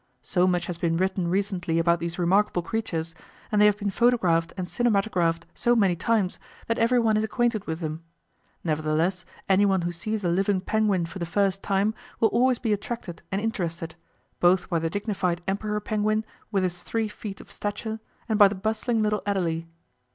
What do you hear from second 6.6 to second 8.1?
that everyone is acquainted with them.